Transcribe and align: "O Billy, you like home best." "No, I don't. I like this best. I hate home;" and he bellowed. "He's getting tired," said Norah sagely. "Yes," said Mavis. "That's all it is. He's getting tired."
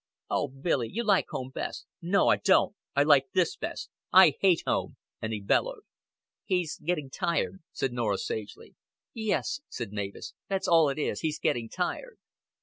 "O 0.31 0.47
Billy, 0.47 0.89
you 0.91 1.03
like 1.03 1.27
home 1.29 1.51
best." 1.53 1.85
"No, 2.01 2.27
I 2.29 2.37
don't. 2.37 2.75
I 2.95 3.03
like 3.03 3.27
this 3.35 3.55
best. 3.55 3.91
I 4.11 4.33
hate 4.41 4.63
home;" 4.65 4.97
and 5.21 5.31
he 5.31 5.39
bellowed. 5.39 5.83
"He's 6.43 6.79
getting 6.83 7.11
tired," 7.11 7.61
said 7.71 7.93
Norah 7.93 8.17
sagely. 8.17 8.73
"Yes," 9.13 9.61
said 9.69 9.91
Mavis. 9.93 10.33
"That's 10.49 10.67
all 10.67 10.89
it 10.89 10.97
is. 10.97 11.19
He's 11.21 11.37
getting 11.37 11.69
tired." 11.69 12.17